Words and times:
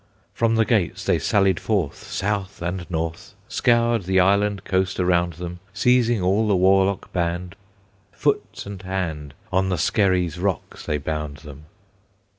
From 0.33 0.55
the 0.55 0.65
gates 0.65 1.03
they 1.03 1.19
sallied 1.19 1.59
forth, 1.59 2.07
South 2.07 2.59
and 2.59 2.89
north, 2.89 3.35
Scoured 3.47 4.05
the 4.05 4.19
island 4.19 4.63
coast 4.65 4.99
around 4.99 5.33
them, 5.33 5.59
Seizing 5.75 6.23
all 6.23 6.47
the 6.47 6.55
warlock 6.55 7.13
band, 7.13 7.55
Foot 8.11 8.63
and 8.65 8.81
hand 8.81 9.35
On 9.51 9.69
the 9.69 9.77
Skerry's 9.77 10.39
rocks 10.39 10.87
they 10.87 10.97
bound 10.97 11.37
them. 11.45 11.67